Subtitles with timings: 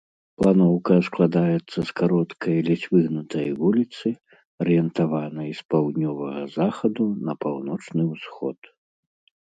[0.41, 4.07] Планоўка складаецца з кароткай, ледзь выгнутай вуліцы,
[4.65, 8.59] арыентаванай з паўднёвага захаду на паўночны ўсход.